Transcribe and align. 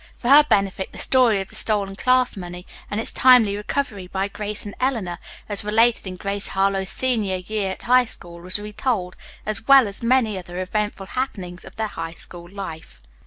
For 0.17 0.29
her 0.29 0.43
benefit 0.43 0.91
the 0.91 0.97
story 0.97 1.41
of 1.41 1.49
the 1.49 1.55
stolen 1.55 1.95
class 1.95 2.35
money 2.35 2.65
and 2.89 2.99
its 2.99 3.11
timely 3.11 3.55
recovery 3.55 4.07
by 4.07 4.29
Grace 4.29 4.65
and 4.65 4.73
Eleanor, 4.79 5.19
as 5.47 5.63
related 5.63 6.07
in 6.07 6.15
"Grace 6.15 6.47
Harlowe's 6.47 6.89
Senior 6.89 7.35
Year 7.35 7.69
at 7.73 7.83
High 7.83 8.05
School," 8.05 8.41
was 8.41 8.57
retold, 8.57 9.15
as 9.45 9.67
well 9.67 9.87
as 9.87 10.01
many 10.01 10.39
other 10.39 10.59
eventful 10.59 11.05
happenings 11.05 11.63
of 11.63 11.75
their 11.75 11.85
high 11.85 12.15
school 12.15 12.49
life. 12.49 13.03